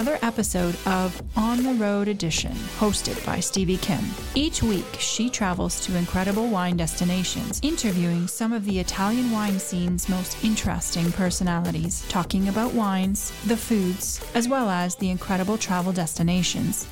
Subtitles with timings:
[0.00, 4.00] Another episode of On the Road Edition, hosted by Stevie Kim.
[4.34, 10.08] Each week, she travels to incredible wine destinations, interviewing some of the Italian wine scene's
[10.08, 16.88] most interesting personalities, talking about wines, the foods, as well as the incredible travel destinations.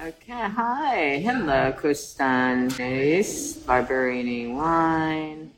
[0.00, 1.18] Okay, hi.
[1.18, 2.76] Hello, Costanes,
[3.66, 5.50] Barberini Wine.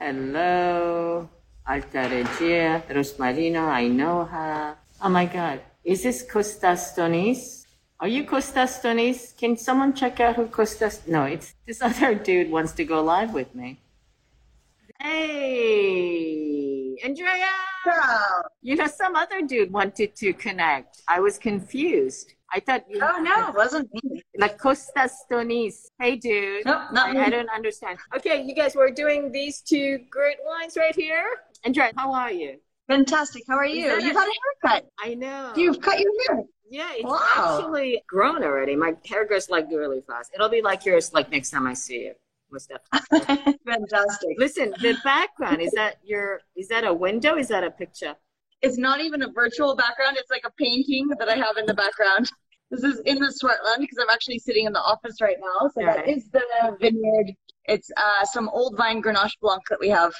[0.00, 1.28] Hello.
[1.64, 4.78] Alta Regia, Rosmarino, I know her.
[5.04, 7.66] Oh my God, is this Costas Stonis?
[7.98, 9.36] Are you Costas Stonis?
[9.36, 11.08] Can someone check out who Costas?
[11.08, 13.80] No, it's this other dude wants to go live with me.
[15.00, 17.48] Hey, Andrea!
[17.82, 18.44] Girl.
[18.62, 21.02] You know, some other dude wanted to connect.
[21.08, 22.34] I was confused.
[22.54, 23.00] I thought you.
[23.02, 24.22] Oh no, it wasn't me.
[24.38, 25.86] Like Costas Stonis.
[25.98, 26.64] Hey, dude.
[26.64, 27.18] Nope, not I, me.
[27.18, 27.98] I don't understand.
[28.14, 31.24] Okay, you guys, we're doing these two great wines right here.
[31.64, 32.60] Andrea, how are you?
[32.88, 33.44] Fantastic.
[33.48, 33.86] How are you?
[33.86, 34.88] You've had a haircut.
[35.00, 35.52] I know.
[35.56, 36.44] You've cut your hair.
[36.70, 37.20] yeah, it's Wow.
[37.58, 38.76] actually grown already.
[38.76, 40.32] My hair grows like really fast.
[40.34, 42.14] It'll be like yours like next time I see you.
[43.10, 44.36] Fantastic.
[44.36, 47.36] Listen, the background is that your is that a window?
[47.36, 48.14] Is that a picture?
[48.60, 50.18] It's not even a virtual background.
[50.18, 52.30] It's like a painting that I have in the background.
[52.70, 55.68] This is in the Swartland because I'm actually sitting in the office right now.
[55.74, 56.08] So that Right.
[56.08, 56.42] is the
[56.78, 57.32] vineyard.
[57.64, 60.12] It's uh, some old vine Grenache Blanc that we have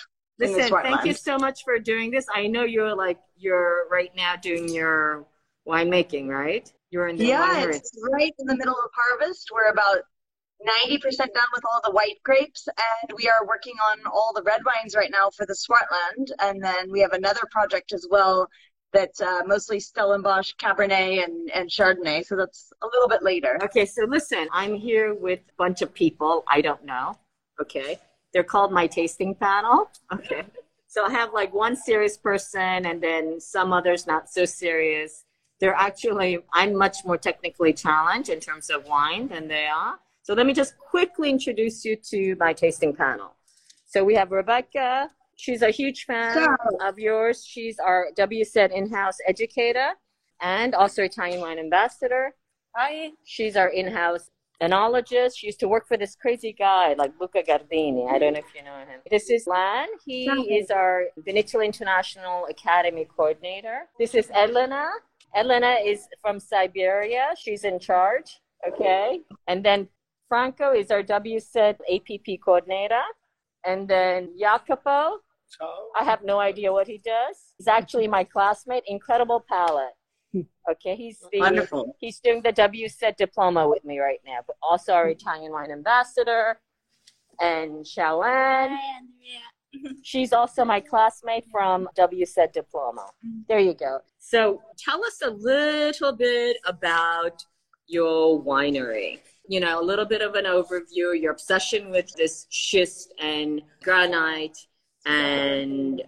[0.42, 2.26] Listen, thank you so much for doing this.
[2.34, 5.24] I know you're like you're right now doing your
[5.66, 6.70] winemaking, right?
[6.90, 7.76] You're in the Yeah, winery.
[7.76, 9.50] it's right in the middle of harvest.
[9.52, 10.02] We're about
[10.90, 14.60] 90% done with all the white grapes, and we are working on all the red
[14.64, 16.30] wines right now for the Swartland.
[16.40, 18.48] And then we have another project as well
[18.92, 22.24] that's uh, mostly Stellenbosch, Cabernet, and, and Chardonnay.
[22.26, 23.58] So that's a little bit later.
[23.62, 27.16] Okay, so listen, I'm here with a bunch of people I don't know.
[27.60, 27.98] Okay.
[28.32, 29.90] They're called my tasting panel.
[30.12, 30.44] Okay.
[30.86, 35.24] So I have like one serious person and then some others not so serious.
[35.60, 39.98] They're actually, I'm much more technically challenged in terms of wine than they are.
[40.22, 43.34] So let me just quickly introduce you to my tasting panel.
[43.86, 45.10] So we have Rebecca.
[45.36, 46.88] She's a huge fan Ciao.
[46.88, 47.44] of yours.
[47.44, 49.92] She's our WSET in-house educator
[50.40, 52.34] and also Italian wine ambassador.
[52.76, 53.12] Hi.
[53.24, 54.30] She's our in-house
[54.62, 55.32] enologist.
[55.36, 58.10] She used to work for this crazy guy like Luca Gardini.
[58.10, 59.00] I don't know if you know him.
[59.10, 59.88] This is Lan.
[60.04, 63.88] He is our Vinitaly International Academy coordinator.
[63.98, 64.88] This is Elena.
[65.34, 67.34] Elena is from Siberia.
[67.36, 68.40] She's in charge.
[68.66, 69.20] Okay.
[69.48, 69.88] And then
[70.28, 73.02] Franco is our WSET APP coordinator.
[73.64, 75.18] And then Jacopo,
[75.98, 77.36] I have no idea what he does.
[77.58, 78.84] He's actually my classmate.
[78.86, 79.94] Incredible palate.
[80.70, 81.96] Okay, he's the Wonderful.
[81.98, 86.60] he's doing the WSET diploma with me right now, but also our Italian wine ambassador.
[87.40, 88.76] And Shawan,
[90.02, 93.06] she's also my classmate from WSET diploma.
[93.48, 94.00] There you go.
[94.18, 97.44] So tell us a little bit about
[97.86, 99.20] your winery.
[99.48, 104.56] You know, a little bit of an overview, your obsession with this schist and granite,
[105.04, 106.00] and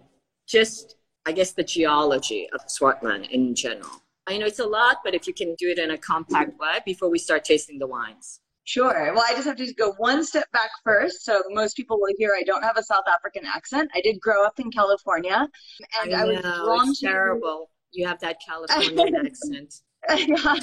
[0.47, 0.95] just,
[1.25, 4.01] I guess, the geology of Swartland in general.
[4.27, 6.79] I know it's a lot, but if you can do it in a compact way
[6.85, 8.41] before we start tasting the wines.
[8.63, 9.13] Sure.
[9.13, 11.23] Well, I just have to go one step back first.
[11.23, 13.91] So most people will hear I don't have a South African accent.
[13.93, 15.47] I did grow up in California,
[16.01, 17.69] and I, was drawn it's to terrible.
[17.91, 19.75] You have that Californian accent.
[20.09, 20.55] yeah.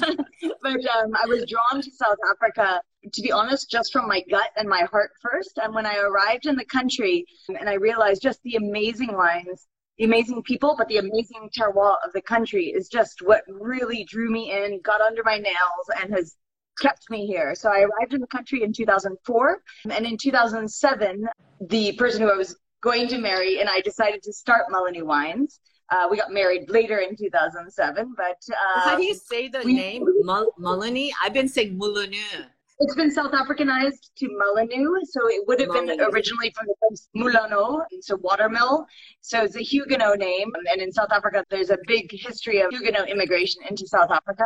[0.61, 2.81] But um, I was drawn to South Africa,
[3.11, 5.57] to be honest, just from my gut and my heart first.
[5.61, 9.67] And when I arrived in the country and I realized just the amazing wines,
[9.97, 14.31] the amazing people, but the amazing terroir of the country is just what really drew
[14.31, 16.35] me in, got under my nails, and has
[16.81, 17.53] kept me here.
[17.55, 19.61] So I arrived in the country in 2004.
[19.91, 21.27] And in 2007,
[21.69, 25.59] the person who I was going to marry and I decided to start Mullineux Wines.
[25.89, 29.73] Uh, we got married later in 2007, but uh, How do you say the we-
[29.73, 30.03] name?
[30.21, 31.11] Mul- Mullany?
[31.23, 32.45] I've been saying Mullanu.
[32.83, 37.07] It's been South Africanized to Mulanu, so it would have been originally from the place
[37.15, 38.85] Mulano, so watermill.
[39.21, 43.07] So it's a Huguenot name, and in South Africa, there's a big history of Huguenot
[43.07, 44.43] immigration into South Africa.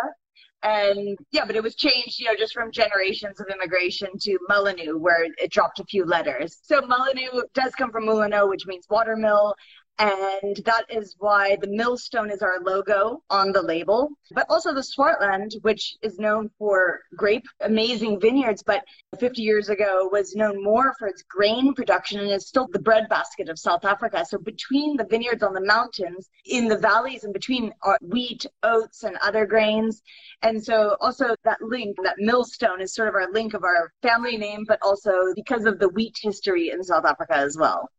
[0.61, 4.99] And yeah, but it was changed, you know, just from generations of immigration to Mullineux,
[4.99, 6.59] where it dropped a few letters.
[6.61, 9.55] So Mullineux does come from Mulino, which means watermill.
[9.99, 14.09] And that is why the millstone is our logo on the label.
[14.31, 18.83] But also the Swartland, which is known for grape, amazing vineyards, but
[19.19, 23.49] 50 years ago was known more for its grain production and is still the breadbasket
[23.49, 24.23] of South Africa.
[24.23, 29.01] So between the vineyards on the mountains, in the valleys and between are wheat, oats,
[29.01, 30.03] and other grains.
[30.43, 34.37] And so also that link, that millstone is sort of our link of our family
[34.37, 37.89] name, but also because of the wheat history in South Africa as well.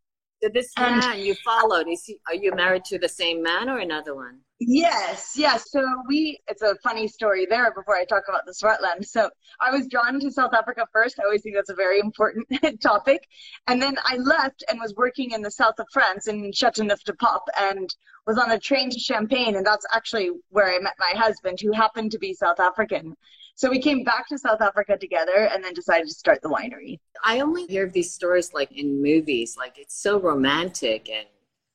[0.43, 3.69] So this and, man you followed, is he, are you married to the same man
[3.69, 4.41] or another one?
[4.61, 5.71] Yes, yes.
[5.71, 9.05] So we, it's a funny story there before I talk about the Swartland.
[9.05, 9.31] So
[9.61, 11.19] I was drawn to South Africa first.
[11.21, 12.47] I always think that's a very important
[12.83, 13.29] topic.
[13.69, 17.89] And then I left and was working in the south of France in Châteauneuf-du-Pape and
[18.27, 19.57] was on a train to Champagne.
[19.57, 23.17] And that's actually where I met my husband, who happened to be South African.
[23.59, 27.01] So we came back to South Africa together and then decided to start the winery.
[27.25, 31.27] I only hear of these stories like in movies, like it's so romantic and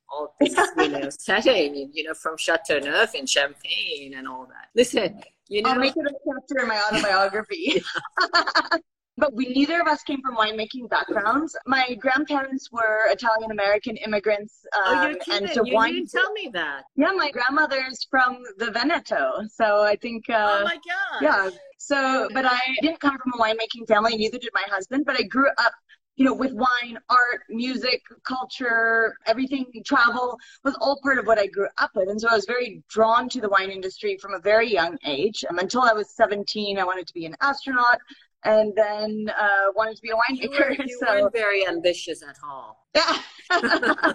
[0.08, 4.70] all this, you know, setting, you know, from Chateauneuf and Champagne and all that.
[4.74, 5.72] Listen, you know.
[5.72, 7.84] I'll make it a chapter in my autobiography.
[9.18, 11.56] but we neither of us came from winemaking backgrounds.
[11.66, 14.66] My grandparents were Italian American immigrants.
[14.76, 15.16] Um, oh, um.
[15.32, 16.84] And so you wine, didn't tell me that.
[16.96, 19.44] Yeah, my grandmother's from the Veneto.
[19.52, 20.30] So I think.
[20.30, 21.22] Uh, oh my god.
[21.22, 21.50] Yeah.
[21.78, 24.16] So, but I didn't come from a winemaking family.
[24.16, 25.06] Neither did my husband.
[25.06, 25.74] But I grew up
[26.16, 31.48] you know, with wine, art, music, culture, everything, travel was all part of what I
[31.48, 32.08] grew up with.
[32.10, 35.44] And so I was very drawn to the wine industry from a very young age.
[35.50, 37.98] Um, until I was 17, I wanted to be an astronaut
[38.46, 40.72] and then uh, wanted to be a winemaker.
[40.72, 41.08] You, were, you so.
[41.08, 42.88] weren't very ambitious at all.
[43.52, 44.14] Yeah.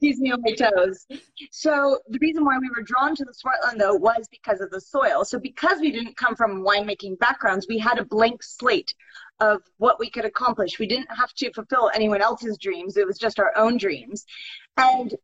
[0.00, 1.06] Keeps me on my toes.
[1.50, 4.80] So the reason why we were drawn to the Swartland though was because of the
[4.80, 5.24] soil.
[5.24, 8.94] So because we didn't come from winemaking backgrounds, we had a blank slate
[9.40, 10.78] of what we could accomplish.
[10.78, 12.96] We didn't have to fulfill anyone else's dreams.
[12.96, 14.26] It was just our own dreams.
[14.76, 15.14] And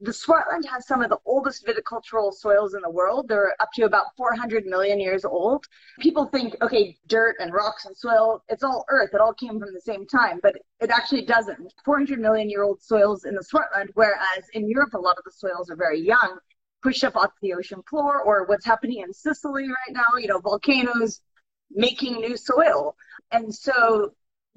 [0.00, 3.28] the Swartland has some of the oldest viticultural soils in the world.
[3.28, 5.64] They're up to about 400 million years old.
[6.00, 9.10] People think, okay, dirt and rocks and soil, it's all earth.
[9.14, 11.72] It all came from the same time, but it actually doesn't.
[11.84, 15.32] 400 million year old soils in the Swartland, whereas in Europe, a lot of the
[15.32, 16.38] soils are very young,
[16.82, 20.40] pushed up off the ocean floor, or what's happening in Sicily right now, you know,
[20.40, 21.22] volcanoes
[21.70, 22.96] making new soil.
[23.32, 24.10] And so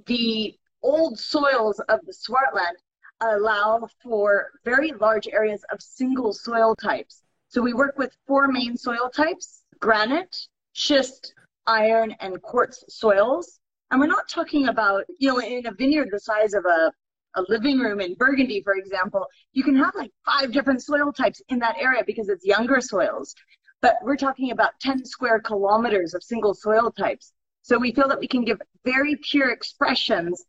[0.05, 2.75] the old soils of the Swartland
[3.21, 7.23] allow for very large areas of single soil types.
[7.47, 10.35] So we work with four main soil types, granite,
[10.73, 11.33] schist,
[11.67, 13.59] iron, and quartz soils.
[13.91, 16.91] And we're not talking about, you know, in a vineyard the size of a,
[17.35, 21.41] a living room in Burgundy, for example, you can have like five different soil types
[21.49, 23.33] in that area because it's younger soils.
[23.81, 27.33] But we're talking about 10 square kilometers of single soil types.
[27.61, 30.43] So we feel that we can give very pure expressions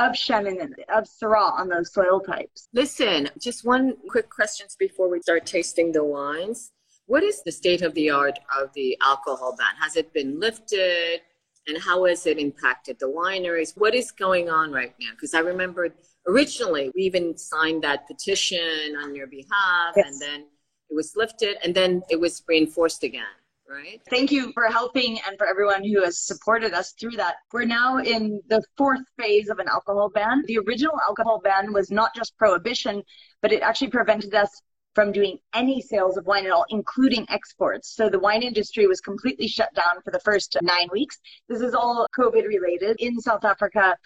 [0.00, 2.68] of Chenin and of Syrah on those soil types.
[2.72, 6.72] Listen, just one quick questions before we start tasting the wines.
[7.06, 9.74] What is the state of the art of the alcohol ban?
[9.78, 11.20] Has it been lifted?
[11.68, 13.76] And how has it impacted the wineries?
[13.76, 15.10] What is going on right now?
[15.12, 15.88] Because I remember
[16.26, 20.06] originally we even signed that petition on your behalf, yes.
[20.06, 20.40] and then
[20.88, 23.36] it was lifted, and then it was reinforced again
[23.70, 24.00] right?
[24.10, 27.36] Thank you for helping and for everyone who has supported us through that.
[27.52, 30.42] We're now in the fourth phase of an alcohol ban.
[30.46, 33.02] The original alcohol ban was not just prohibition,
[33.42, 34.50] but it actually prevented us
[34.94, 37.94] from doing any sales of wine at all, including exports.
[37.94, 41.16] So the wine industry was completely shut down for the first nine weeks.
[41.48, 42.96] This is all COVID related.
[42.98, 43.96] In South Africa,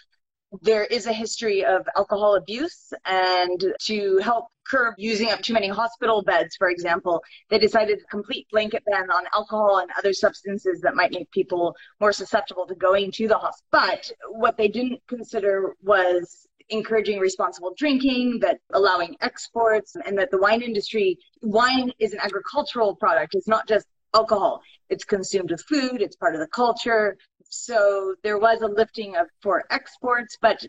[0.61, 5.67] there is a history of alcohol abuse and to help curb using up too many
[5.67, 10.81] hospital beds, for example, they decided a complete blanket ban on alcohol and other substances
[10.81, 13.67] that might make people more susceptible to going to the hospital.
[13.71, 20.39] But what they didn't consider was encouraging responsible drinking, that allowing exports, and that the
[20.39, 23.35] wine industry, wine is an agricultural product.
[23.35, 23.85] It's not just
[24.15, 24.61] alcohol.
[24.89, 26.01] It's consumed with food.
[26.01, 27.17] It's part of the culture.
[27.49, 30.65] So there was a lifting of for exports, but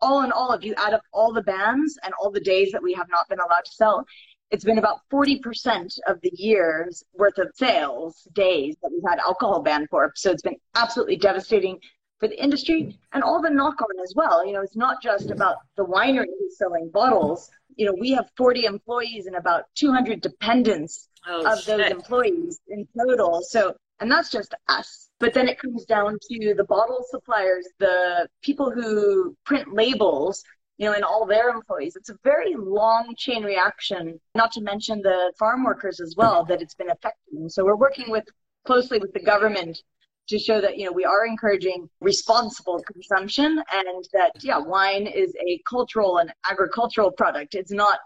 [0.00, 2.82] all in all, if you add up all the bans and all the days that
[2.82, 4.04] we have not been allowed to sell,
[4.50, 9.62] it's been about 40% of the year's worth of sales days that we've had alcohol
[9.62, 10.12] ban for.
[10.16, 11.78] So it's been absolutely devastating
[12.20, 14.46] for the industry and all the knock on as well.
[14.46, 17.50] You know, it's not just about the winery who's selling bottles.
[17.76, 21.78] You know, we have 40 employees and about 200 dependents oh, of shit.
[21.78, 23.42] those employees in total.
[23.42, 25.08] So and that's just us.
[25.20, 30.42] But then it comes down to the bottle suppliers, the people who print labels,
[30.76, 31.96] you know, and all their employees.
[31.96, 36.60] It's a very long chain reaction, not to mention the farm workers as well, that
[36.60, 37.48] it's been affecting.
[37.48, 38.24] So we're working with
[38.64, 39.78] closely with the government
[40.28, 45.34] to show that you know we are encouraging responsible consumption and that yeah wine is
[45.46, 47.98] a cultural and agricultural product it's not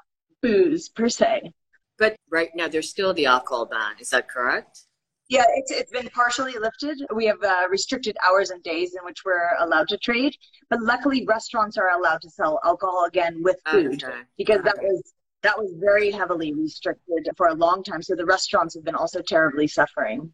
[0.43, 1.53] booze per se
[1.97, 4.88] but right now there's still the alcohol ban is that correct
[5.29, 9.25] yeah it's, it's been partially lifted we have uh, restricted hours and days in which
[9.25, 10.35] we're allowed to trade
[10.71, 14.21] but luckily restaurants are allowed to sell alcohol again with food okay.
[14.37, 18.75] because that was that was very heavily restricted for a long time so the restaurants
[18.75, 20.33] have been also terribly suffering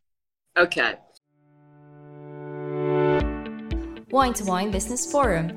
[0.57, 0.97] okay
[4.15, 5.51] Wine to Wine Business Forum.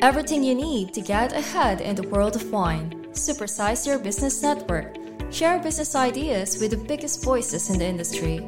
[0.00, 2.90] Everything you need to get ahead in the world of wine.
[3.12, 4.96] Supersize your business network.
[5.30, 8.38] Share business ideas with the biggest voices in the industry.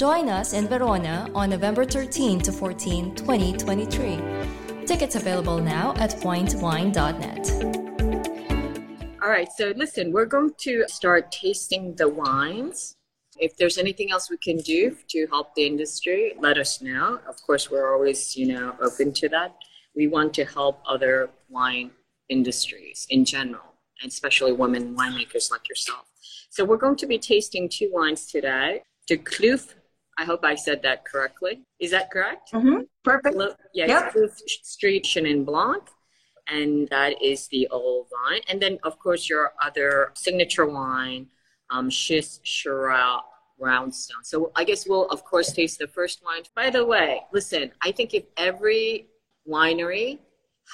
[0.00, 4.86] Join us in Verona on November 13 to 14, 2023.
[4.86, 7.50] Tickets available now at winetowine.net.
[9.22, 12.96] All right, so listen, we're going to start tasting the wines
[13.38, 17.20] if there's anything else we can do to help the industry, let us know.
[17.28, 19.54] Of course, we're always, you know, open to that.
[19.94, 21.90] We want to help other wine
[22.30, 26.06] industries in general, and especially women winemakers like yourself.
[26.48, 28.82] So we're going to be tasting two wines today.
[29.06, 29.74] De Kloof,
[30.18, 31.62] I hope I said that correctly.
[31.78, 32.52] Is that correct?
[32.52, 32.80] Mm-hmm.
[33.04, 33.36] Perfect.
[33.74, 34.14] Yeah, yep.
[34.62, 35.84] Street Chenin Blanc
[36.50, 38.40] and that is the old wine.
[38.48, 41.28] And then, of course, your other signature wine,
[41.70, 43.20] um, Schist Chirac
[43.58, 44.24] Roundstone.
[44.24, 46.42] So I guess we'll, of course, taste the first wine.
[46.54, 49.06] By the way, listen, I think if every
[49.48, 50.18] winery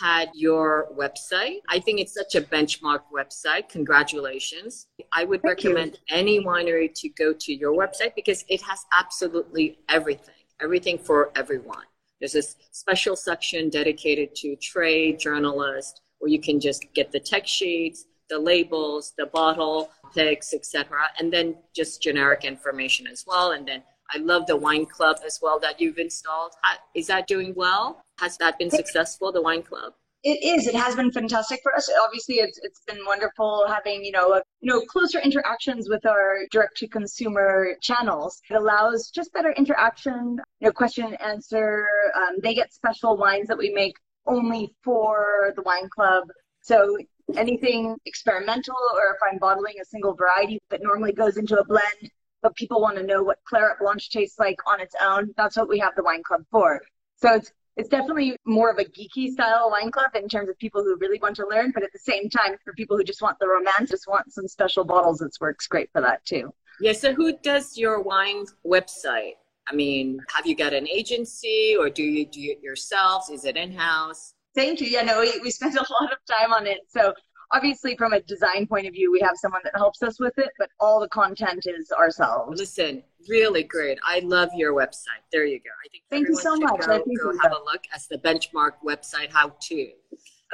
[0.00, 3.68] had your website, I think it's such a benchmark website.
[3.68, 4.88] Congratulations.
[5.12, 6.16] I would Thank recommend you.
[6.16, 11.84] any winery to go to your website because it has absolutely everything, everything for everyone.
[12.20, 17.46] There's a special section dedicated to trade journalists where you can just get the tech
[17.46, 23.52] sheets, the labels, the bottle pics, etc., and then just generic information as well.
[23.52, 23.82] And then
[24.14, 26.52] I love the wine club as well that you've installed.
[26.94, 28.02] Is that doing well?
[28.18, 29.32] Has that been successful?
[29.32, 29.92] The wine club.
[30.24, 30.66] It is.
[30.66, 31.88] It has been fantastic for us.
[32.04, 36.40] Obviously, it's it's been wonderful having you know a, you know closer interactions with our
[36.50, 38.40] direct to consumer channels.
[38.50, 40.40] It allows just better interaction.
[40.60, 41.86] You know, question and answer.
[42.16, 43.94] Um, they get special wines that we make
[44.26, 46.24] only for the wine club.
[46.60, 46.98] So
[47.36, 52.10] anything experimental or if I'm bottling a single variety that normally goes into a blend,
[52.42, 55.68] but people want to know what Clairette Blanche tastes like on its own, that's what
[55.68, 56.80] we have the wine club for.
[57.16, 60.82] So it's it's definitely more of a geeky style wine club in terms of people
[60.82, 63.38] who really want to learn, but at the same time, for people who just want
[63.38, 66.52] the romance, just want some special bottles, it works great for that too.
[66.80, 66.92] Yeah.
[66.92, 69.34] So who does your wine website?
[69.68, 73.30] I mean, have you got an agency or do you do it yourselves?
[73.30, 74.32] Is it in house?
[74.54, 74.86] Thank you.
[74.86, 76.78] Yeah, no, we, we spent a lot of time on it.
[76.88, 77.12] So
[77.52, 80.50] obviously from a design point of view, we have someone that helps us with it,
[80.58, 82.58] but all the content is ourselves.
[82.58, 83.98] Listen, really great.
[84.04, 85.22] I love your website.
[85.32, 85.70] There you go.
[85.84, 86.80] I think thank you so much.
[86.86, 89.90] Go, go have a look as the benchmark website how to.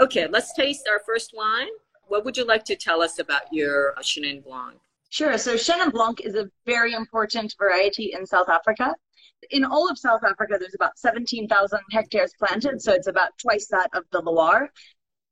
[0.00, 1.68] Okay, let's taste our first wine.
[2.08, 4.78] What would you like to tell us about your uh, Chenin Blanc?
[5.10, 5.36] Sure.
[5.38, 8.94] So Chenin Blanc is a very important variety in South Africa
[9.50, 13.90] in all of South Africa, there's about 17,000 hectares planted, so it's about twice that
[13.94, 14.70] of the Loire.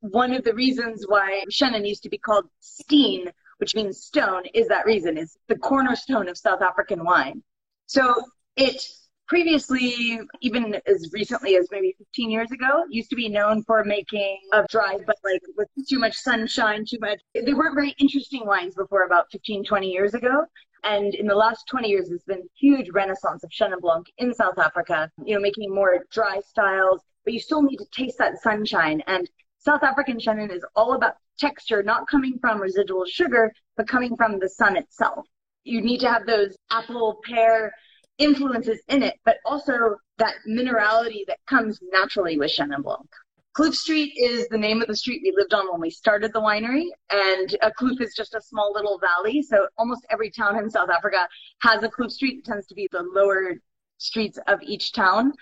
[0.00, 4.66] One of the reasons why Chenin used to be called Steen, which means stone, is
[4.69, 7.42] that reason, is the cornerstone of South African wine.
[7.87, 8.14] So
[8.57, 8.83] it
[9.28, 14.38] previously, even as recently as maybe 15 years ago, used to be known for making
[14.52, 17.21] of dry, but like with too much sunshine, too much.
[17.35, 20.47] They weren't very interesting wines before about 15, 20 years ago.
[20.83, 24.59] And in the last 20 years, there's been huge renaissance of Chenin Blanc in South
[24.59, 29.02] Africa, you know, making more dry styles, but you still need to taste that sunshine.
[29.07, 34.16] And South African Chenin is all about texture, not coming from residual sugar, but coming
[34.16, 35.26] from the sun itself.
[35.64, 37.72] You need to have those apple, pear
[38.16, 43.06] influences in it, but also that minerality that comes naturally with Chenin Blanc.
[43.54, 46.40] Kloof Street is the name of the street we lived on when we started the
[46.40, 49.42] winery, and a Kloof is just a small little valley.
[49.42, 51.28] So almost every town in South Africa
[51.60, 52.38] has a Kloof Street.
[52.38, 53.56] It tends to be the lower
[53.98, 55.32] streets of each town.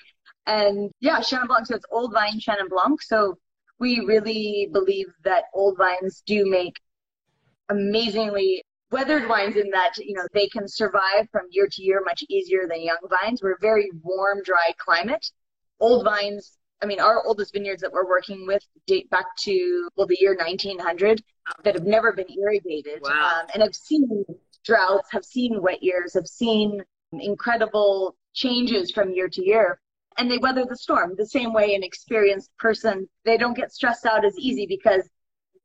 [0.47, 3.01] And yeah, Chenin Blanc, so it's old vine Chenin Blanc.
[3.03, 3.39] So
[3.79, 6.75] we really believe that old vines do make
[7.69, 12.25] amazingly weathered wines in that you know they can survive from year to year much
[12.29, 13.43] easier than young vines.
[13.43, 15.31] We're a very warm, dry climate.
[15.81, 20.07] Old vines I mean, our oldest vineyards that we're working with date back to, well,
[20.07, 21.23] the year 1900
[21.65, 23.41] that have never been irrigated wow.
[23.41, 24.25] um, and have seen
[24.65, 26.83] droughts, have seen wet years, have seen
[27.13, 29.81] incredible changes from year to year.
[30.19, 34.05] And they weather the storm the same way an experienced person, they don't get stressed
[34.05, 35.09] out as easy because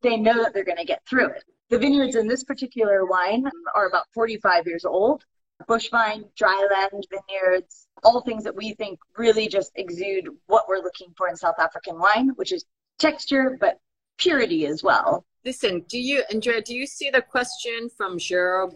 [0.02, 1.44] they know that they're going to get through it.
[1.70, 5.26] The vineyards in this particular wine are about 45 years old.
[5.68, 11.14] bush vine, dryland vineyards, all things that we think really just exude what we're looking
[11.18, 12.66] for in South African wine, which is
[13.00, 13.80] texture, but
[14.18, 15.26] purity as well.
[15.46, 18.18] Listen, do you, Andrea, do you see the question from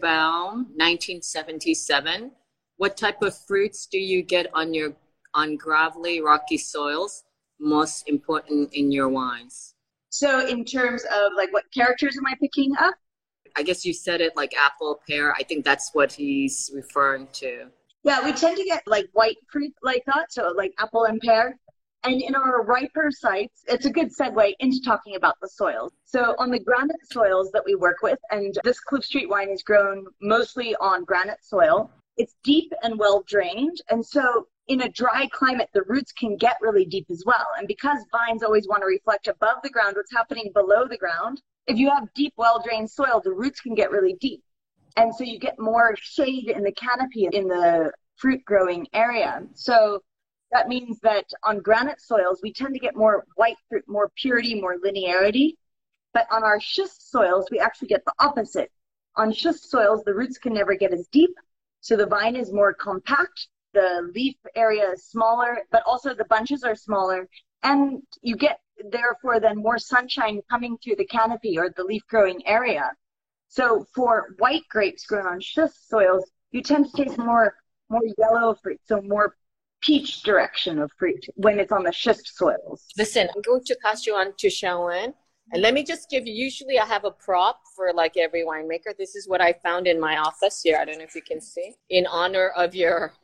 [0.00, 2.32] Baum, 1977?
[2.76, 4.94] What type of fruits do you get on your
[5.38, 7.22] on gravelly, rocky soils
[7.60, 9.74] most important in your wines?
[10.10, 12.94] So, in terms of like what characters am I picking up?
[13.56, 15.32] I guess you said it like apple, pear.
[15.34, 17.66] I think that's what he's referring to.
[18.04, 21.58] Yeah, we tend to get like white fruit like that, so like apple and pear.
[22.04, 25.92] And in our riper sites, it's a good segue into talking about the soils.
[26.04, 29.62] So on the granite soils that we work with, and this Kloof Street wine is
[29.62, 33.82] grown mostly on granite soil, it's deep and well drained.
[33.90, 37.46] And so in a dry climate, the roots can get really deep as well.
[37.58, 41.40] And because vines always want to reflect above the ground what's happening below the ground,
[41.66, 44.42] if you have deep, well drained soil, the roots can get really deep.
[44.96, 49.42] And so you get more shade in the canopy in the fruit growing area.
[49.54, 50.02] So
[50.52, 54.60] that means that on granite soils, we tend to get more white fruit, more purity,
[54.60, 55.54] more linearity.
[56.12, 58.70] But on our schist soils, we actually get the opposite.
[59.16, 61.34] On schist soils, the roots can never get as deep.
[61.80, 66.62] So the vine is more compact the leaf area is smaller, but also the bunches
[66.64, 67.28] are smaller.
[67.62, 68.60] And you get,
[68.90, 72.92] therefore, then more sunshine coming through the canopy or the leaf growing area.
[73.48, 77.54] So for white grapes grown on schist soils, you tend to taste more,
[77.88, 79.36] more yellow fruit, so more
[79.80, 82.86] peach direction of fruit when it's on the schist soils.
[82.96, 85.14] Listen, I'm going to pass you on to Sharon.
[85.50, 88.94] And let me just give you, usually I have a prop for like every winemaker.
[88.98, 90.76] This is what I found in my office here.
[90.78, 91.74] I don't know if you can see.
[91.88, 93.14] In honor of your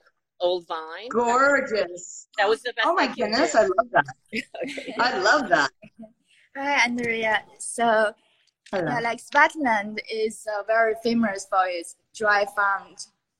[0.40, 1.08] old vine.
[1.10, 2.28] Gorgeous.
[2.38, 2.86] That was the best.
[2.86, 4.04] Oh my goodness, I love that.
[4.62, 4.94] okay.
[4.98, 5.70] I love that.
[6.56, 7.42] Hi, Andrea.
[7.58, 8.12] So,
[8.72, 12.98] yeah, like Swartland is uh, very famous for its dry farmed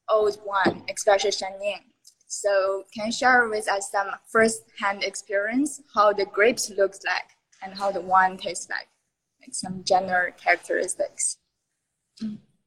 [0.09, 1.81] old wine, especially Chenin.
[2.27, 7.31] So, can you share with us some first-hand experience how the grapes looks like
[7.63, 8.89] and how the wine tastes like,
[9.41, 11.39] like some general characteristics?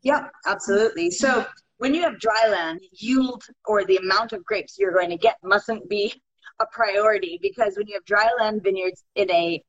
[0.03, 1.11] Yeah, absolutely.
[1.11, 1.45] So
[1.77, 5.37] when you have dry land, yield or the amount of grapes you're going to get
[5.43, 6.13] mustn't be
[6.59, 9.63] a priority because when you have dry land vineyards in a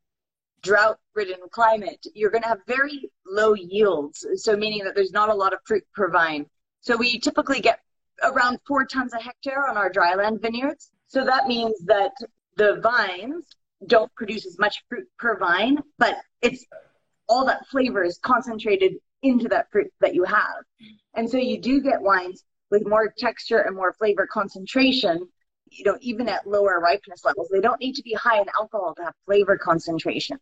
[0.63, 4.27] drought ridden climate, you're going to have very low yields.
[4.37, 6.47] So, meaning that there's not a lot of fruit per vine.
[6.81, 7.81] So, we typically get
[8.23, 10.91] around four tons a hectare on our dry land vineyards.
[11.07, 12.13] So, that means that
[12.57, 13.45] the vines
[13.87, 16.65] don't produce as much fruit per vine, but it's
[17.29, 20.65] all that flavor is concentrated into that fruit that you have.
[21.15, 25.29] And so you do get wines with more texture and more flavor concentration,
[25.71, 27.49] you know, even at lower ripeness levels.
[27.51, 30.39] They don't need to be high in alcohol to have flavor concentration.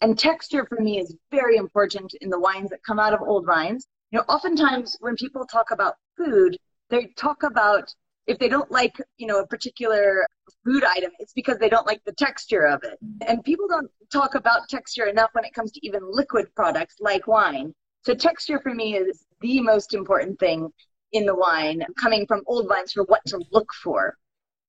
[0.00, 3.44] And texture for me is very important in the wines that come out of old
[3.46, 3.86] vines.
[4.10, 6.56] You know, oftentimes when people talk about food,
[6.88, 7.92] they talk about
[8.26, 10.26] if they don't like, you know, a particular
[10.64, 12.98] food item, it's because they don't like the texture of it.
[13.26, 17.26] And people don't talk about texture enough when it comes to even liquid products like
[17.26, 17.74] wine.
[18.08, 20.72] So texture for me is the most important thing
[21.12, 24.16] in the wine, coming from old vines for what to look for.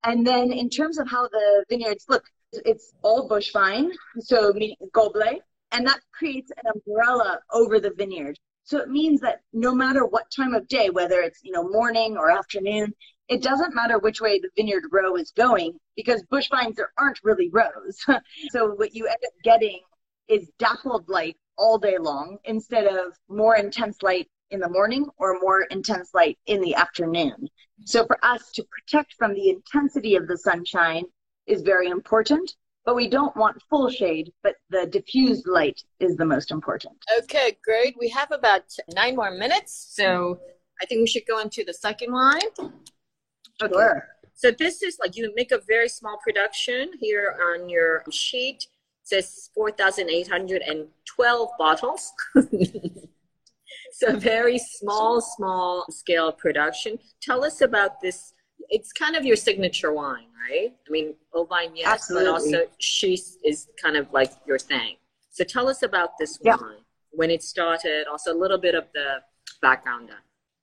[0.03, 4.53] And then in terms of how the vineyards look, it's all bush vine, so
[4.91, 5.39] goblet,
[5.71, 8.37] and that creates an umbrella over the vineyard.
[8.65, 12.17] So it means that no matter what time of day, whether it's you know morning
[12.17, 12.93] or afternoon,
[13.29, 17.21] it doesn't matter which way the vineyard row is going because bush vines there aren't
[17.23, 18.03] really rows.
[18.49, 19.79] so what you end up getting
[20.27, 25.39] is dappled light all day long instead of more intense light in the morning or
[25.39, 27.47] more intense light in the afternoon.
[27.85, 31.03] So for us to protect from the intensity of the sunshine
[31.45, 36.25] is very important, but we don't want full shade, but the diffused light is the
[36.25, 36.95] most important.
[37.19, 37.95] Okay, great.
[37.99, 38.63] We have about
[38.95, 40.39] nine more minutes, so
[40.81, 42.41] I think we should go into the second line.
[43.61, 43.73] Okay.
[43.73, 44.07] Sure.
[44.33, 48.67] So this is like you make a very small production here on your sheet
[49.09, 52.11] says 4,812 bottles.
[53.93, 56.99] so very small, small scale production.
[57.21, 58.33] Tell us about this.
[58.69, 60.71] It's kind of your signature wine, right?
[60.87, 62.25] I mean, Ovine, yes, Absolutely.
[62.25, 64.97] but also she is kind of like your thing.
[65.31, 66.57] So tell us about this yeah.
[66.59, 69.21] wine, when it started, also a little bit of the
[69.61, 70.09] background.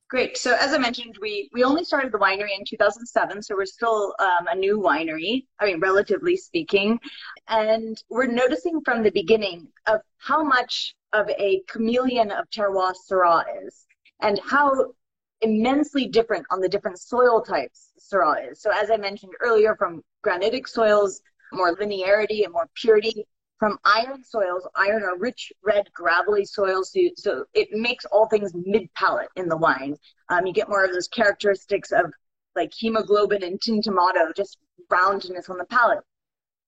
[0.08, 0.38] Great.
[0.38, 4.14] So as I mentioned, we we only started the winery in 2007, so we're still
[4.20, 5.46] um, a new winery.
[5.58, 7.00] I mean, relatively speaking,
[7.48, 13.44] and we're noticing from the beginning of how much of a chameleon of terroir Syrah
[13.66, 13.84] is,
[14.20, 14.92] and how
[15.40, 18.60] immensely different on the different soil types Syrah is.
[18.60, 21.20] So as I mentioned earlier, from granitic soils,
[21.52, 23.26] more linearity and more purity,
[23.58, 24.66] from iron soils.
[24.76, 29.48] Iron are rich, red, gravelly soils, so, so it makes all things mid palate in
[29.48, 29.96] the wine.
[30.28, 32.12] Um, you get more of those characteristics of
[32.54, 34.58] like hemoglobin and tintomato, just
[34.90, 36.00] roundness on the palate.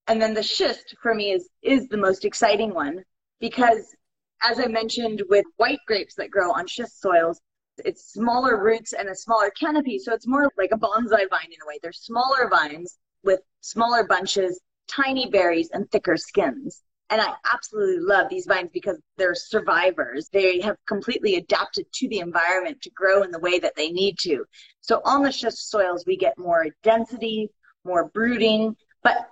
[0.07, 3.03] And then the schist for me is is the most exciting one
[3.39, 3.95] because,
[4.41, 7.39] as I mentioned, with white grapes that grow on schist soils,
[7.85, 11.61] it's smaller roots and a smaller canopy, so it's more like a bonsai vine in
[11.63, 11.79] a way.
[11.81, 16.83] They're smaller vines with smaller bunches tiny berries and thicker skins.
[17.11, 20.29] And I absolutely love these vines because they're survivors.
[20.31, 24.17] They have completely adapted to the environment to grow in the way that they need
[24.19, 24.45] to.
[24.81, 27.49] So on the schist soils, we get more density,
[27.83, 29.27] more brooding, but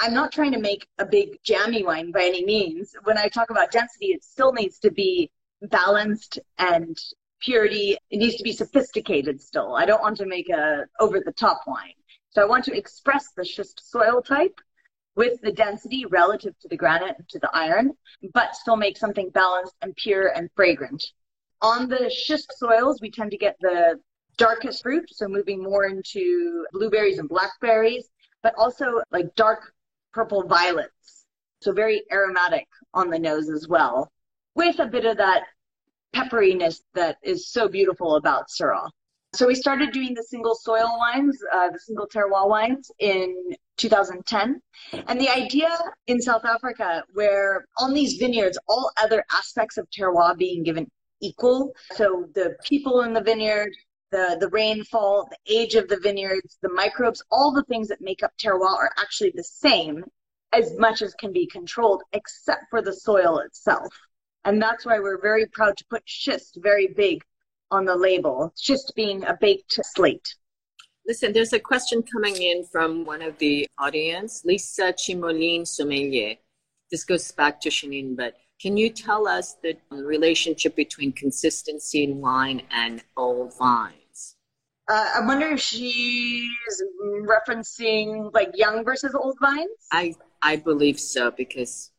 [0.00, 2.94] I'm not trying to make a big jammy wine by any means.
[3.04, 5.30] When I talk about density, it still needs to be
[5.62, 6.96] balanced and
[7.40, 7.96] purity.
[8.10, 9.76] It needs to be sophisticated still.
[9.76, 11.92] I don't want to make a over the top wine.
[12.30, 14.58] So I want to express the schist soil type
[15.16, 17.92] with the density relative to the granite and to the iron,
[18.32, 21.04] but still make something balanced and pure and fragrant.
[21.62, 24.00] On the schist soils, we tend to get the
[24.36, 28.08] darkest fruit, so moving more into blueberries and blackberries,
[28.42, 29.72] but also like dark
[30.12, 31.26] purple violets.
[31.60, 34.10] So very aromatic on the nose as well,
[34.54, 35.42] with a bit of that
[36.14, 38.88] pepperiness that is so beautiful about Syrah.
[39.34, 43.36] So we started doing the single soil wines, uh, the single terroir wines in
[43.80, 44.60] 2010.
[45.08, 50.36] And the idea in South Africa, where on these vineyards, all other aspects of terroir
[50.36, 50.86] being given
[51.20, 51.72] equal.
[51.92, 53.72] So the people in the vineyard,
[54.10, 58.22] the, the rainfall, the age of the vineyards, the microbes, all the things that make
[58.22, 60.04] up terroir are actually the same
[60.52, 63.94] as much as can be controlled, except for the soil itself.
[64.44, 67.22] And that's why we're very proud to put schist very big
[67.70, 70.34] on the label, just being a baked slate.
[71.06, 76.36] Listen, there's a question coming in from one of the audience, Lisa Chimolin Sommelier.
[76.90, 82.20] This goes back to Chenin, but can you tell us the relationship between consistency in
[82.20, 84.36] wine and old vines?
[84.88, 86.48] Uh, I wonder if she's
[87.22, 89.70] referencing like young versus old vines.
[89.92, 91.92] I I believe so because.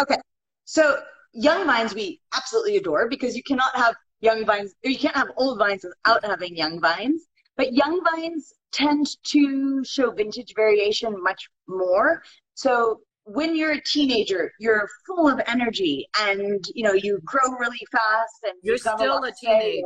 [0.00, 0.16] Okay,
[0.64, 0.98] so
[1.32, 5.58] young vines we absolutely adore because you cannot have young vines, you can't have old
[5.58, 7.22] vines without having young vines.
[7.58, 12.22] But young vines tend to show vintage variation much more.
[12.54, 17.84] So when you're a teenager, you're full of energy and you know you grow really
[17.92, 19.82] fast and you're still a, a teenager.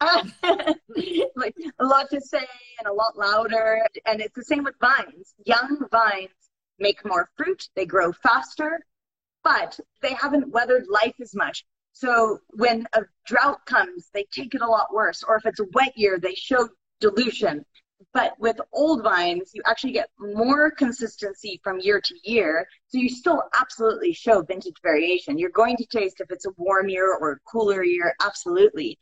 [1.36, 2.46] like a lot to say
[2.78, 3.80] and a lot louder.
[4.06, 5.34] And it's the same with vines.
[5.46, 6.28] Young vines
[6.78, 8.80] make more fruit, they grow faster,
[9.42, 11.64] but they haven't weathered life as much.
[11.92, 15.22] So when a drought comes, they take it a lot worse.
[15.22, 16.68] Or if it's a wet year, they show
[17.04, 17.64] dilution.
[18.12, 22.66] But with old vines, you actually get more consistency from year to year.
[22.88, 25.38] So you still absolutely show vintage variation.
[25.38, 28.98] You're going to taste if it's a warm year or a cooler year, absolutely.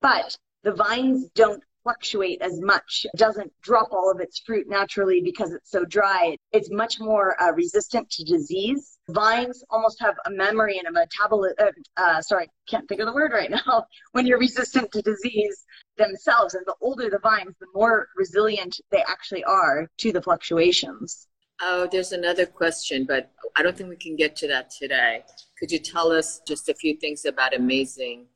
[0.00, 5.20] But the vines don't fluctuate as much, it doesn't drop all of its fruit naturally
[5.20, 6.36] because it's so dry.
[6.52, 8.98] It's much more uh, resistant to disease.
[9.08, 11.56] Vines almost have a memory and a metabolism.
[11.58, 13.84] Uh, uh, sorry, can't think of the word right now.
[14.12, 15.64] when you're resistant to disease
[15.96, 21.28] themselves, and the older the vines, the more resilient they actually are to the fluctuations.
[21.60, 25.24] Oh, there's another question, but I don't think we can get to that today.
[25.58, 28.26] Could you tell us just a few things about amazing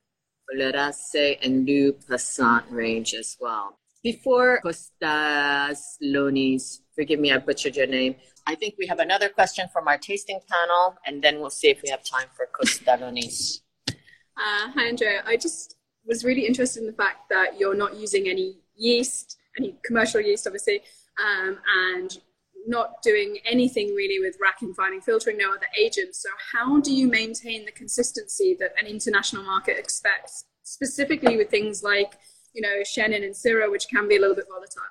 [0.55, 3.79] Olerasay and Leeu Passant range as well.
[4.03, 8.15] Before Costas Lonis, forgive me, I butchered your name.
[8.47, 11.83] I think we have another question from our tasting panel, and then we'll see if
[11.83, 13.61] we have time for Lonis.
[13.89, 15.23] Uh, hi, Andrea.
[15.27, 15.76] I just
[16.07, 20.47] was really interested in the fact that you're not using any yeast, any commercial yeast,
[20.47, 20.83] obviously,
[21.19, 22.19] um, and
[22.67, 26.23] not doing anything really with racking, fining, filtering, no other agents.
[26.23, 31.83] So how do you maintain the consistency that an international market expects, specifically with things
[31.83, 32.19] like,
[32.55, 34.83] you know, Chenin and Syrah, which can be a little bit volatile?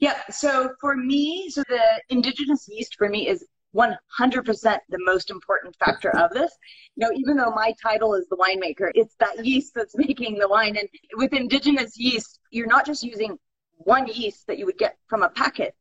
[0.00, 5.76] Yeah, so for me, so the indigenous yeast for me is 100% the most important
[5.76, 6.50] factor of this.
[6.96, 10.48] You know, even though my title is the winemaker, it's that yeast that's making the
[10.48, 10.76] wine.
[10.76, 13.38] And with indigenous yeast, you're not just using
[13.76, 15.74] one yeast that you would get from a packet.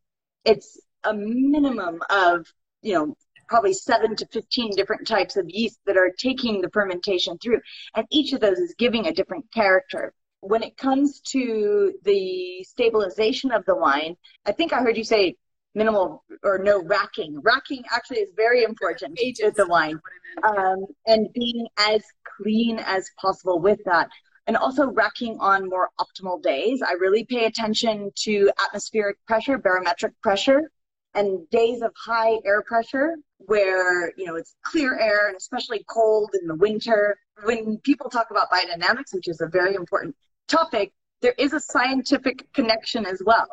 [0.45, 2.45] It's a minimum of,
[2.81, 3.15] you know,
[3.47, 7.61] probably seven to 15 different types of yeast that are taking the fermentation through.
[7.95, 10.13] And each of those is giving a different character.
[10.41, 15.35] When it comes to the stabilization of the wine, I think I heard you say
[15.77, 17.39] minimal or no racking.
[17.41, 19.99] Racking actually is very important with the wine.
[20.43, 22.03] Um, and being as
[22.37, 24.09] clean as possible with that.
[24.47, 26.81] And also racking on more optimal days.
[26.81, 30.71] I really pay attention to atmospheric pressure, barometric pressure
[31.17, 36.29] and days of high air pressure where you know it's clear air and especially cold
[36.39, 40.15] in the winter when people talk about biodynamics which is a very important
[40.47, 43.47] topic there is a scientific connection as well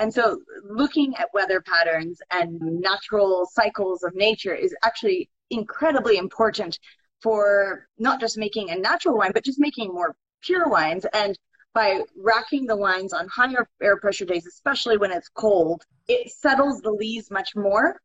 [0.00, 6.78] and so looking at weather patterns and natural cycles of nature is actually incredibly important
[7.22, 11.38] for not just making a natural wine but just making more pure wines and
[11.72, 16.80] by racking the wines on higher air pressure days especially when it's cold it settles
[16.80, 18.00] the lees much more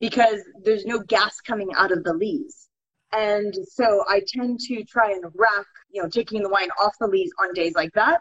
[0.00, 2.68] because there's no gas coming out of the lees.
[3.12, 7.06] And so I tend to try and rack, you know, taking the wine off the
[7.06, 8.20] lees on days like that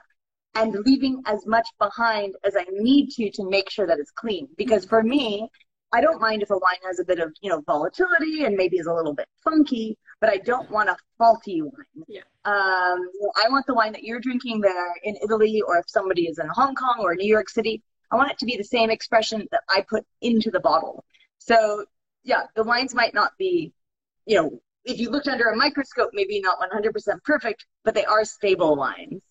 [0.55, 4.47] and leaving as much behind as I need to to make sure that it's clean.
[4.57, 5.49] Because for me,
[5.91, 8.77] I don't mind if a wine has a bit of, you know, volatility and maybe
[8.77, 12.03] is a little bit funky, but I don't want a faulty wine.
[12.07, 12.21] Yeah.
[12.45, 13.07] Um,
[13.43, 16.47] I want the wine that you're drinking there in Italy, or if somebody is in
[16.47, 19.61] Hong Kong or New York City, I want it to be the same expression that
[19.69, 21.03] I put into the bottle.
[21.37, 21.85] So
[22.23, 23.73] yeah, the wines might not be,
[24.25, 28.25] you know, if you looked under a microscope, maybe not 100% perfect, but they are
[28.25, 29.21] stable wines.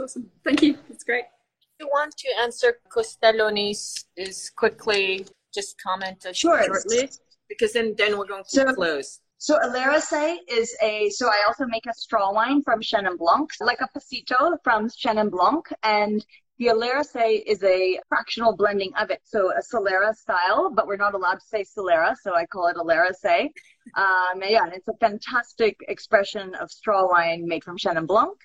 [0.00, 0.30] That's awesome.
[0.44, 0.78] Thank you.
[0.88, 1.24] That's great.
[1.60, 6.64] If you want to answer Costelloni's is quickly, just comment sure.
[6.64, 7.10] shortly,
[7.48, 9.20] because then, then we're going to so, close.
[9.36, 13.80] So Olerasay is a, so I also make a straw wine from Chenin Blanc, like
[13.80, 16.24] a Passito from Chenin Blanc, and
[16.58, 19.20] the Olerasay is a fractional blending of it.
[19.24, 22.76] So a Solera style, but we're not allowed to say Solera, so I call it
[22.76, 23.48] Olerasay.
[23.96, 28.36] Um, yeah, and it's a fantastic expression of straw wine made from Chenin Blanc.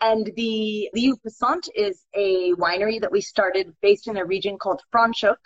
[0.00, 4.80] And the Leeu Passant is a winery that we started based in a region called
[4.94, 5.36] Franschhoek,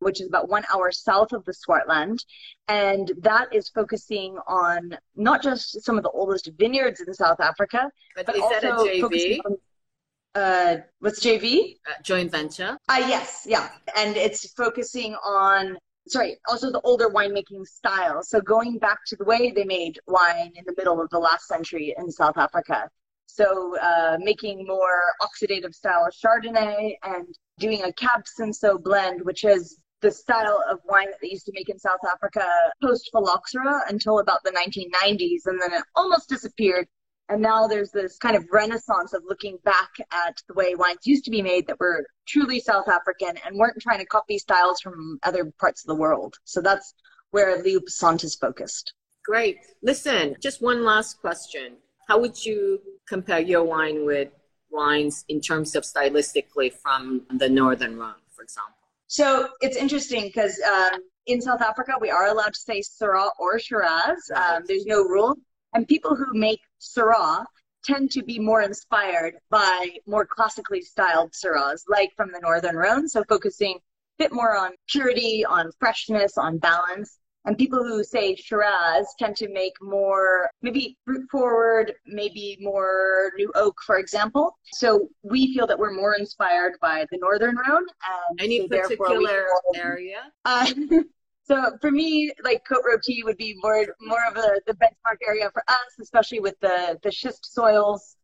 [0.00, 2.18] which is about one hour south of the Swartland.
[2.68, 7.90] And that is focusing on not just some of the oldest vineyards in South Africa,
[8.14, 9.38] but, but is also that a JV?
[9.46, 9.56] On,
[10.34, 11.76] uh, what's JV?
[11.88, 12.76] Uh, joint venture.
[12.88, 13.70] Uh, yes, yeah.
[13.96, 18.22] And it's focusing on, sorry, also the older winemaking style.
[18.22, 21.46] So going back to the way they made wine in the middle of the last
[21.46, 22.90] century in South Africa.
[23.34, 27.26] So uh, making more oxidative style Chardonnay and
[27.58, 31.52] doing a Cab Cinsault blend, which is the style of wine that they used to
[31.54, 32.46] make in South Africa
[32.80, 36.86] post phylloxera until about the 1990s, and then it almost disappeared
[37.28, 41.24] and now there's this kind of renaissance of looking back at the way wines used
[41.24, 45.18] to be made that were truly South African and weren't trying to copy styles from
[45.22, 46.34] other parts of the world.
[46.44, 46.94] So that's
[47.30, 48.92] where Leeu Passant is focused.
[49.24, 49.56] Great.
[49.82, 51.78] Listen, just one last question.
[52.08, 54.28] How would you compare your wine with
[54.70, 58.74] wines in terms of stylistically from the Northern Rhone, for example?
[59.06, 63.58] So it's interesting because um, in South Africa, we are allowed to say Syrah or
[63.58, 64.18] Shiraz.
[64.30, 64.56] Right.
[64.56, 65.34] Um, there's no rule.
[65.74, 67.44] And people who make Syrah
[67.84, 73.08] tend to be more inspired by more classically styled Syrahs, like from the Northern Rhone.
[73.08, 77.18] So focusing a bit more on purity, on freshness, on balance.
[77.46, 83.52] And people who say Shiraz tend to make more, maybe fruit forward, maybe more new
[83.54, 84.56] oak, for example.
[84.72, 87.84] So we feel that we're more inspired by the Northern Rhone.
[88.30, 90.32] And Any so particular area?
[90.44, 90.66] Uh,
[91.46, 95.50] So for me, like Cote Rôtie would be more more of a, the benchmark area
[95.52, 98.16] for us, especially with the the schist soils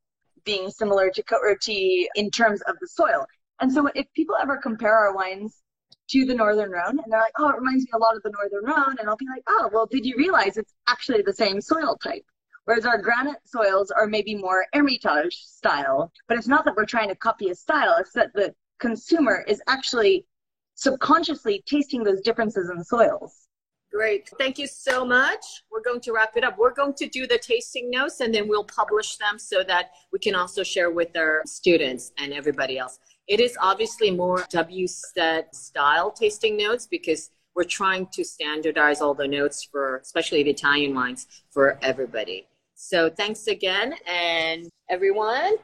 [0.45, 3.27] being similar to Cote Rôtie in terms of the soil.
[3.61, 5.63] And so if people ever compare our wines
[6.11, 8.31] to the Northern Rhone and they're like, oh, it reminds me a lot of the
[8.31, 11.61] Northern Rhone, and I'll be like, oh, well, did you realize it's actually the same
[11.61, 12.25] soil type?
[12.65, 17.09] Whereas our granite soils are maybe more Hermitage style, but it's not that we're trying
[17.09, 20.27] to copy a style, it's that the consumer is actually
[20.75, 23.49] subconsciously tasting those differences in soils.
[23.93, 24.31] Great.
[24.39, 25.45] Thank you so much.
[25.71, 26.57] We're going to wrap it up.
[26.57, 30.21] We're going to do the tasting notes and then we'll publish them so that we
[30.21, 33.01] can also share with our students and everybody else.
[33.31, 39.29] It is obviously more WSET style tasting notes because we're trying to standardize all the
[39.29, 42.49] notes for especially the Italian wines for everybody.
[42.75, 45.55] So thanks again and everyone.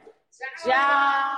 [0.64, 1.34] Ciao.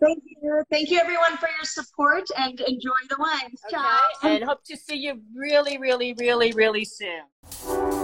[0.00, 0.62] Thank you.
[0.70, 3.60] Thank you, everyone, for your support and enjoy the wines.
[3.66, 3.76] Okay.
[3.76, 4.00] Ciao.
[4.22, 8.03] And hope to see you really, really, really, really soon.